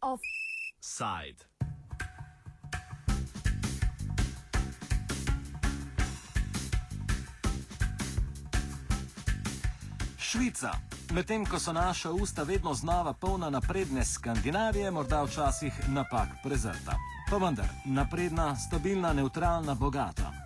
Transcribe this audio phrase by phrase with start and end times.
[0.00, 1.44] Offside.
[10.18, 10.70] Švica.
[11.12, 16.96] Medtem ko so naša usta vedno znova polna napredne Skandinavije, morda včasih napak prezrta.
[17.30, 20.41] Pa vendar, napredna, stabilna, neutralna, bogata.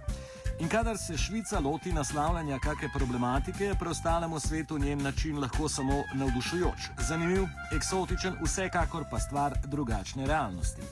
[0.59, 6.05] In kadar se Švica loti naslavljanja kakšne problematike, je preostalemu svetu njen način lahko samo
[6.15, 7.45] navdušujoč, zanimiv,
[7.77, 10.83] eksotičen, vsekakor pa stvar drugačne realnosti.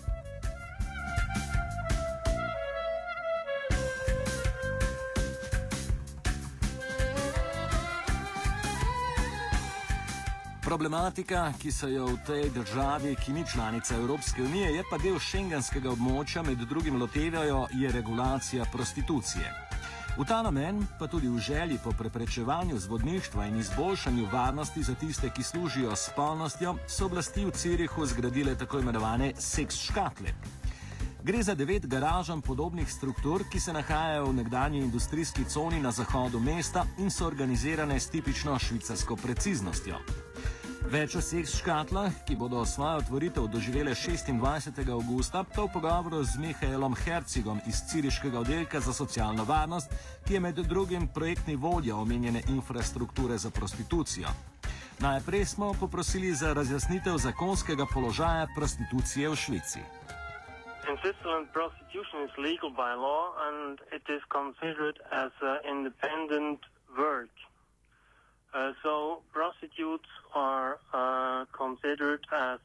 [10.65, 15.19] Problematika, ki se jo v tej državi, ki ni članica Evropske unije, je pa del
[15.21, 19.53] šengenskega območja, med drugim lotevajo, je regulacija prostitucije.
[20.17, 25.31] V ta namen, pa tudi v želji po preprečevanju zvodništva in izboljšanju varnosti za tiste,
[25.37, 30.33] ki služijo s spolnostjo, so oblasti v Cirihu zgradile tako imenovane seks škatle.
[31.25, 36.41] Gre za devet garažam podobnih struktur, ki se nahajajo v nekdanji industrijski coni na zahodu
[36.41, 40.01] mesta in so organizirane s tipično švicarsko preciznostjo.
[40.85, 44.69] Več o vseh škatlah, ki bodo svojo otvoritev doživele 26.
[44.93, 49.89] augusta, pa v pogovoru z Mihaelom Hercigom iz Ciriškega oddelka za socialno varnost,
[50.29, 54.29] ki je med drugim projektni vodja omenjene infrastrukture za prostitucijo.
[55.01, 59.81] Najprej smo poprosili za razjasnitev zakonskega položaja prostitucije v Švici.
[60.85, 66.61] In Switzerland, prostitution is legal by law and it is considered as an independent
[66.93, 67.33] work.
[68.55, 72.61] Uh, so prostitutes are uh, considered as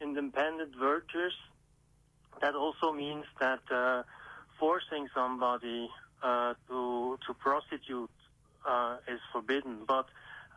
[0.00, 1.34] independent workers.
[2.40, 4.04] That also means that uh,
[4.60, 5.90] forcing somebody
[6.68, 8.10] to to prostitute
[9.08, 9.84] is forbidden.
[9.86, 10.06] But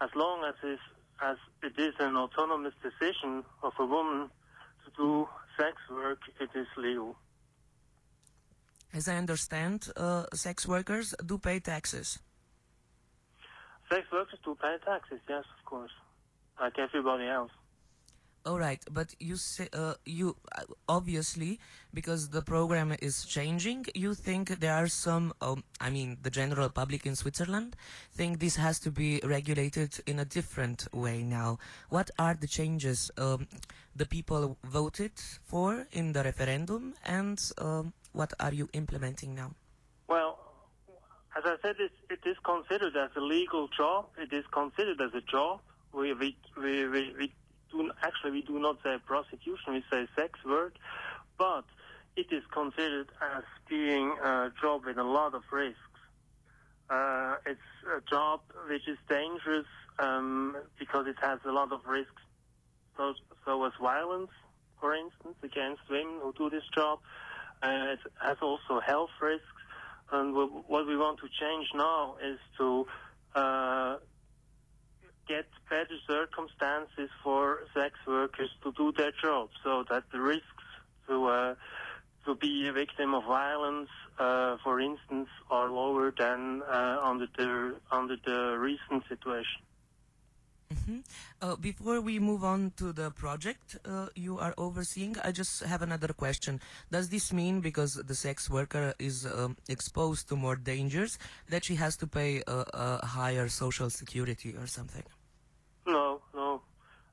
[0.02, 0.80] as long as is
[1.22, 4.30] as it is an autonomous decision of a woman
[4.84, 7.16] to do sex work, it is legal.
[8.94, 12.20] As I understand, uh, sex workers do pay taxes.
[13.90, 15.92] Sex workers do pay taxes, yes, of course,
[16.60, 17.52] like everybody else.
[18.46, 21.60] All right, but you say uh, you uh, obviously
[21.94, 23.86] because the program is changing.
[23.94, 25.34] You think there are some.
[25.42, 27.76] Um, I mean, the general public in Switzerland
[28.14, 31.60] think this has to be regulated in a different way now.
[31.90, 33.48] What are the changes um,
[33.94, 35.12] the people voted
[35.44, 39.52] for in the referendum, and um, what are you implementing now?
[40.08, 40.39] Well,
[41.40, 44.08] as I said, it, it is considered as a legal job.
[44.18, 45.62] It is considered as a job.
[45.94, 47.34] We we we, we, we
[47.72, 49.74] do actually we do not say prostitution.
[49.74, 50.74] We say sex work,
[51.38, 51.64] but
[52.16, 55.80] it is considered as being a job with a lot of risks.
[56.90, 59.68] Uh, it's a job which is dangerous
[60.00, 62.22] um, because it has a lot of risks.
[62.98, 63.14] So,
[63.46, 64.32] so as violence,
[64.82, 67.00] for instance, against women who do this job.
[67.62, 69.59] Uh, it has also health risks.
[70.12, 72.88] And what we want to change now is to
[73.36, 73.98] uh,
[75.28, 80.68] get better circumstances for sex workers to do their job, so that the risks
[81.08, 81.56] to uh,
[82.26, 87.76] to be a victim of violence, uh, for instance, are lower than uh, under the
[87.92, 89.62] under the recent situation.
[90.72, 91.00] Mm-hmm.
[91.42, 95.82] Uh, before we move on to the project uh, you are overseeing, I just have
[95.82, 96.62] another question.
[96.92, 101.18] Does this mean because the sex worker is um, exposed to more dangers
[101.50, 105.02] that she has to pay a, a higher social security or something?
[105.88, 106.62] No, no,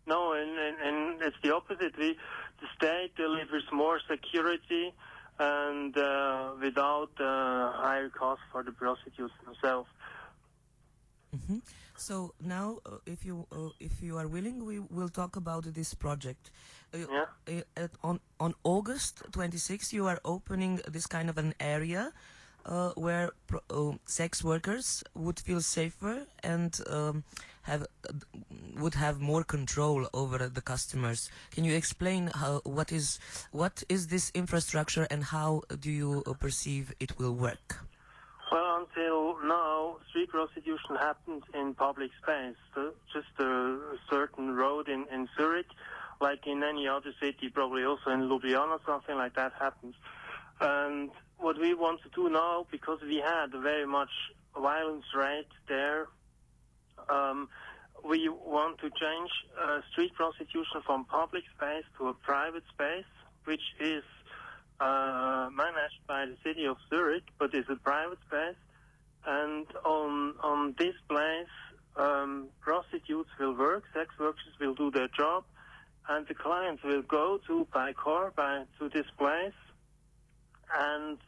[0.06, 1.97] no, and, and, and it's the opposite.
[1.97, 2.19] We,
[2.61, 4.93] the state delivers more security
[5.38, 9.88] and uh, without uh, higher cost for the prostitutes themselves.
[11.37, 11.59] Mm-hmm.
[11.97, 15.95] So now, uh, if you uh, if you are willing, we will talk about this
[15.95, 16.51] project.
[16.95, 17.27] Uh, Yeah.
[17.49, 22.13] uh, at, on on August 26, you are opening this kind of an area
[22.67, 27.25] uh, where pro- uh, sex workers would feel safer and um,
[27.62, 27.87] have
[28.77, 31.31] would have more control over the customers.
[31.50, 33.19] Can you explain how what is
[33.53, 37.86] what is this infrastructure and how do you uh, perceive it will work?
[38.50, 43.78] Well, until now, street prostitution happened in public space, uh, just a
[44.08, 45.66] certain road in, in Zurich,
[46.20, 49.94] like in any other city, probably also in Ljubljana, something like that happens.
[50.60, 54.10] And what we want to do now, because we had very much
[54.54, 56.06] violence rate there,
[57.10, 57.48] um,
[58.08, 63.04] we want to change uh, street prostitution from public space to a private space,
[63.44, 64.04] which is
[64.81, 68.56] uh, managed by the city of Zurich, but it's a private space.
[69.26, 71.55] And on on this place,
[71.96, 75.44] um, prostitutes will work, sex workers will do their job,
[76.08, 79.58] and the clients will go to by car by to this place,
[80.79, 81.19] and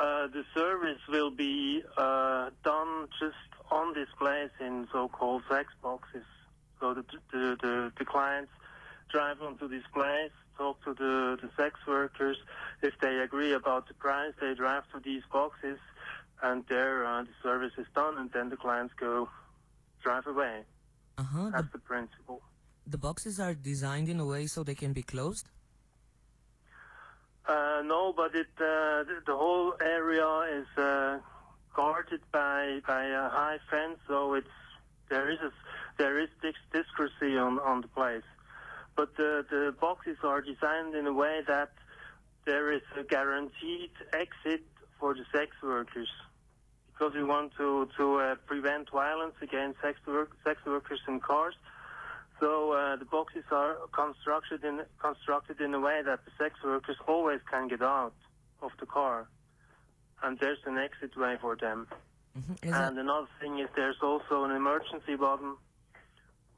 [0.00, 3.36] uh, the service will be uh, done just
[3.70, 6.24] on this place in so-called sex boxes.
[6.80, 8.52] So the the the, the clients
[9.10, 12.36] drive onto this place, talk to the, the sex workers.
[12.82, 15.78] If they agree about the price, they drive to these boxes,
[16.42, 19.28] and there uh, the service is done, and then the clients go
[20.02, 20.64] drive away.
[21.16, 21.50] Uh-huh.
[21.52, 22.42] That's The, the principle.
[22.86, 25.46] the boxes are designed in a way so they can be closed.
[27.48, 30.28] Uh, no, but it uh, the, the whole area
[30.60, 31.18] is uh,
[31.74, 34.56] guarded by by a high fence, so it's
[35.08, 35.50] there is a,
[35.96, 38.28] there is dis- discrecy on on the place.
[38.98, 41.70] But the the boxes are designed in a way that
[42.44, 44.64] there is a guaranteed exit
[44.98, 46.10] for the sex workers
[46.90, 51.54] because we want to to uh, prevent violence against sex work sex workers in cars.
[52.40, 56.96] So uh, the boxes are constructed in constructed in a way that the sex workers
[57.06, 58.14] always can get out
[58.66, 59.28] of the car,
[60.24, 61.86] and there's an exit way for them.
[62.36, 62.60] Mhm.
[62.62, 65.52] That- And another thing is there's also an emergency button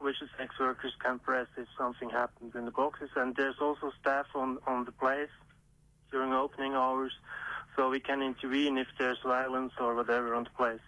[0.00, 3.10] which the sex workers can press if something happens in the boxes.
[3.16, 5.30] And there's also staff on, on the place
[6.10, 7.12] during opening hours,
[7.76, 10.80] so we can intervene if there's violence or whatever on the place.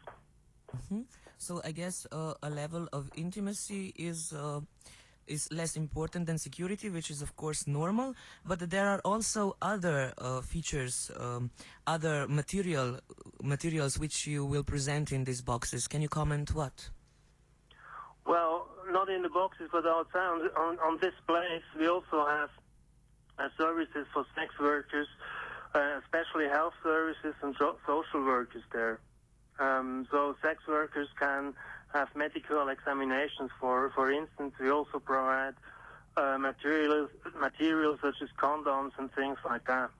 [0.76, 1.04] Mhm.
[1.38, 4.60] So I guess uh, a level of intimacy is uh,
[5.26, 8.14] is less important than security, which is of course normal.
[8.44, 11.50] But there are also other uh, features, um,
[11.86, 12.98] other material
[13.42, 15.88] materials which you will present in these boxes.
[15.88, 16.90] Can you comment what?
[18.24, 22.50] Well, not in the boxes, but outside on, on, this place, we also have
[23.38, 25.06] uh, services for sex workers,
[25.74, 29.00] uh, especially health services and so- social workers there.
[29.58, 31.54] Um, so sex workers can
[31.92, 33.50] have medical examinations.
[33.60, 35.54] For for instance, we also provide
[36.16, 39.90] uh, materials materials such as condoms and things like that.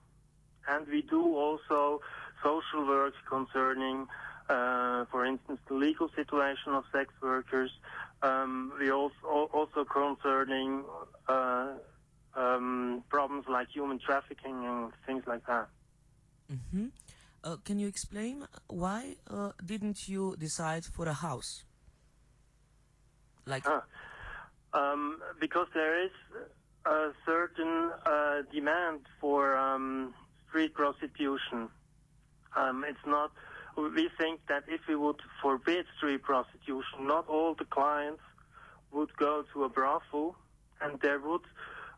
[0.67, 2.01] And we do also
[2.43, 4.07] social work concerning,
[4.49, 7.71] uh, for instance, the legal situation of sex workers.
[8.23, 10.83] Um, we also also concerning
[11.27, 11.73] uh,
[12.35, 15.67] um, problems like human trafficking and things like that.
[16.49, 16.87] hmm
[17.43, 21.65] Uh, can you explain why uh, didn't you decide for a house?
[23.45, 23.83] Like, Ah.
[24.73, 26.15] Um, because there is
[26.85, 30.13] a certain uh, demand for um,
[30.47, 31.69] street prostitution.
[32.55, 33.31] Um, it's not.
[33.75, 38.21] We think that if we would forbid street prostitution, not all the clients
[38.91, 40.35] would go to a brothel,
[40.81, 41.41] and there would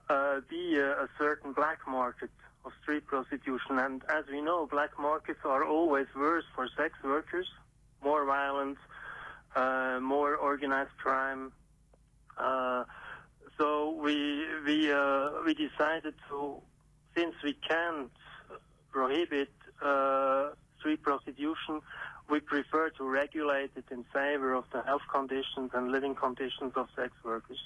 [0.09, 2.29] uh, be a, a certain black market
[2.63, 3.79] of street prostitution.
[3.79, 7.47] And as we know, black markets are always worse for sex workers,
[8.03, 8.79] more violence,
[9.55, 11.51] uh, more organized crime.
[12.37, 12.83] Uh,
[13.57, 16.61] so we we uh, we decided to,
[17.15, 18.11] since we can't
[18.91, 19.51] prohibit
[19.81, 20.49] uh,
[20.85, 21.81] street prostitution,
[22.29, 26.87] we prefer to regulate it in favor of the health conditions and living conditions of
[26.95, 27.61] sex workers.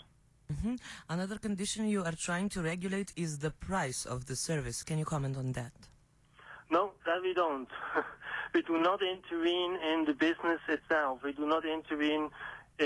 [0.53, 0.79] mhm.
[1.15, 4.77] another condition you are trying to regulate is the price of the service.
[4.87, 5.75] Can you comment on that?
[6.75, 7.71] No, that we don't.
[8.53, 11.13] we do not intervene in the business itself.
[11.27, 12.25] We do not intervene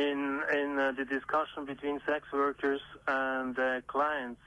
[0.05, 0.19] in
[0.59, 4.41] in uh, the discussion between sex workers and uh, clients.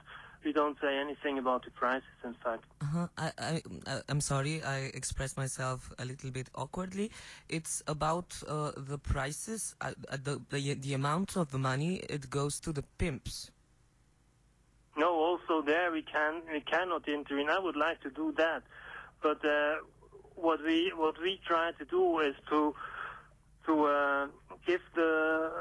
[0.45, 2.17] We don't say anything about the prices.
[2.23, 3.07] In fact, Uh-huh.
[3.17, 3.61] I, I,
[4.07, 7.11] I'm sorry, I expressed myself a little bit awkwardly.
[7.49, 12.29] It's about uh, the prices, uh, uh, the, the the amount of the money it
[12.29, 13.51] goes to the pimps.
[14.95, 15.09] no.
[15.27, 17.49] Also, there we can we cannot intervene.
[17.49, 18.63] I would like to do that,
[19.21, 19.75] but uh,
[20.35, 22.73] what we what we try to do is to
[23.65, 24.27] to uh,
[24.65, 25.51] give the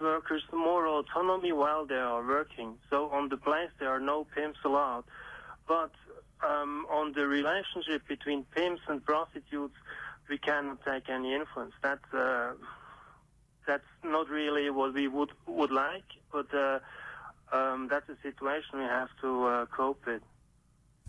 [0.00, 2.78] workers more autonomy while they are working.
[2.90, 5.04] So on the place there are no pimps allowed,
[5.66, 5.92] but
[6.46, 9.74] um, on the relationship between pimps and prostitutes,
[10.28, 11.72] we cannot take any influence.
[11.82, 12.52] That's uh,
[13.66, 16.78] that's not really what we would would like, but uh,
[17.52, 20.22] um, that's a situation we have to uh, cope with.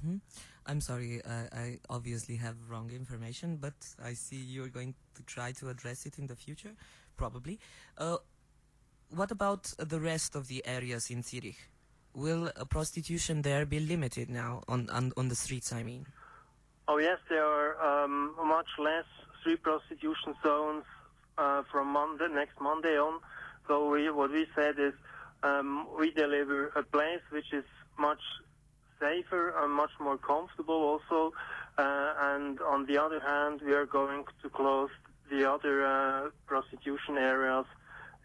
[0.04, 0.18] Hmm?
[0.66, 5.52] I'm sorry, I, I obviously have wrong information, but I see you're going to try
[5.54, 6.74] to address it in the future,
[7.18, 7.60] probably.
[9.12, 11.58] What about the rest of the areas in Zurich?
[12.14, 15.74] Will prostitution there be limited now on, on on the streets?
[15.74, 16.06] I mean.
[16.88, 19.06] Oh yes, there are um, much less
[19.40, 20.84] street prostitution zones
[21.38, 23.20] uh, from Monday, next Monday on.
[23.68, 24.94] So we, what we said is
[25.44, 27.66] um, we deliver a place which is
[27.98, 28.22] much
[29.00, 31.34] safer and much more comfortable also.
[31.78, 34.90] Uh, and on the other hand, we are going to close
[35.32, 37.66] the other uh, prostitution areas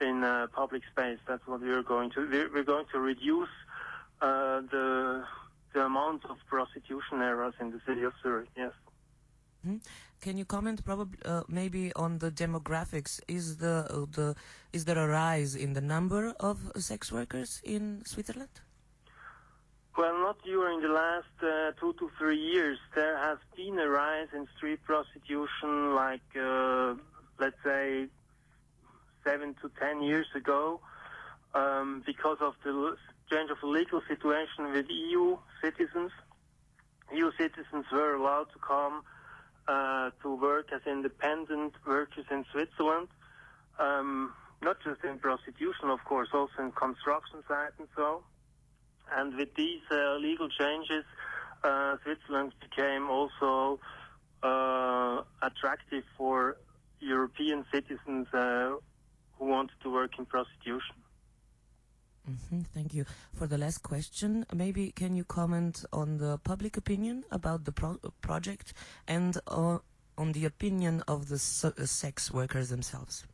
[0.01, 1.19] in uh, public space.
[1.27, 2.49] That's what we're going to.
[2.53, 3.55] We're, going to reduce
[4.21, 5.25] uh, the
[5.73, 8.49] the amount of prostitution areas in the city of Zurich.
[8.57, 8.73] Yes.
[9.65, 9.79] Hmm?
[10.21, 13.21] Can you comment probably uh, maybe on the demographics?
[13.29, 14.35] Is the uh, the
[14.73, 18.61] is there a rise in the number of sex workers in Switzerland?
[19.97, 22.79] Well, not during the last uh, two to three years.
[22.97, 26.95] There has been a rise in street prostitution, like uh,
[27.39, 28.09] let's say
[29.25, 30.81] seven to ten years ago,
[31.55, 32.97] um, because of the
[33.31, 36.11] change of the legal situation with EU citizens.
[37.13, 39.03] EU citizens were allowed to come
[39.69, 43.09] uh, to work as independent workers in Switzerland.
[43.79, 48.23] Um, not just in prostitution, of course, also in construction sites and so.
[49.13, 51.05] And with these uh, legal changes,
[51.63, 53.79] uh, Switzerland became also
[54.43, 56.57] uh, attractive for
[57.01, 58.77] European citizens uh,
[59.39, 60.97] who wanted to work in prostitution.
[62.31, 63.05] Mm-hmm, thank you.
[63.35, 67.99] For the last question, maybe can you comment on the public opinion about the pro-
[68.23, 68.73] project
[69.07, 69.79] and uh,
[70.17, 73.27] on the opinion of the so- uh, sex workers themselves?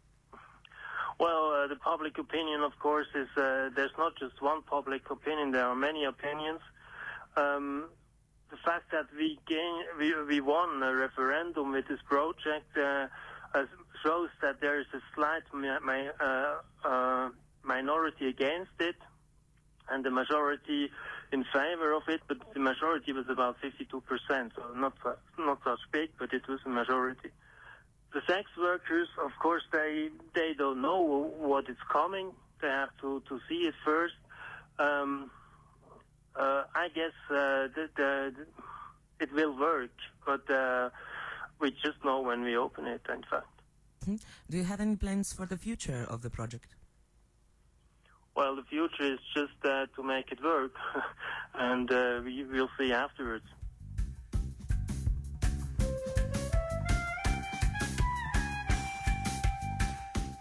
[1.20, 5.52] Well, uh, the public opinion, of course, is uh, there's not just one public opinion.
[5.52, 6.60] There are many opinions.
[7.36, 7.90] Um,
[8.50, 13.06] the fact that we gain, we, we won a referendum with this project uh,
[14.02, 17.28] shows that there is a slight uh, uh,
[17.62, 18.96] minority against it
[19.90, 20.90] and the majority
[21.32, 24.94] in favor of it, but the majority was about 52%, so not,
[25.38, 27.30] not such big, but it was a majority.
[28.12, 32.32] The sex workers, of course, they, they don't know what is coming.
[32.60, 34.14] They have to, to see it first.
[34.78, 35.30] Um,
[36.34, 38.34] uh, I guess uh, the, the,
[39.20, 39.90] it will work,
[40.26, 40.90] but uh,
[41.60, 43.59] we just know when we open it, in fact.
[44.04, 44.16] Hmm?
[44.48, 46.74] Do you have any plans for the future of the project?
[48.34, 50.72] Well, the future is just uh, to make it work,
[51.54, 53.44] and uh, we will see afterwards.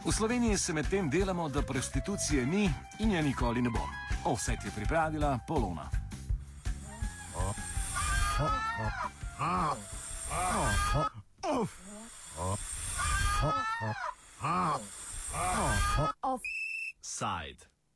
[0.06, 3.80] V Sloveniji se medtem delamo, da prostitucije ni in je nikoli ne bo.
[4.34, 5.90] Vse ti je pripravila Polona.
[7.36, 7.70] Offside.